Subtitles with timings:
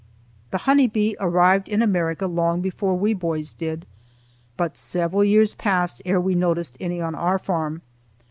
[0.49, 3.85] The honey bee arrived in America long before we boys did,
[4.57, 7.83] but several years passed ere we noticed any on our farm.